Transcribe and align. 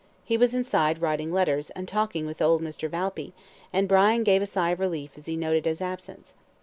He 0.23 0.35
was 0.35 0.55
inside 0.55 0.99
writing 0.99 1.31
letters, 1.31 1.69
and 1.75 1.87
talking 1.87 2.25
with 2.25 2.41
old 2.41 2.63
Mr. 2.63 2.89
Valpy, 2.89 3.33
and 3.71 3.87
Brian 3.87 4.23
gave 4.23 4.41
a 4.41 4.47
sigh 4.47 4.71
of 4.71 4.79
relief 4.79 5.11
as 5.15 5.27
he 5.27 5.37
noted 5.37 5.65
his 5.65 5.79
absence. 5.79 6.33